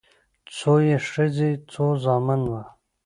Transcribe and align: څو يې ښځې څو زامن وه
څو 0.55 0.73
يې 0.87 0.97
ښځې 1.09 1.49
څو 1.71 1.85
زامن 2.03 2.41
وه 2.51 2.63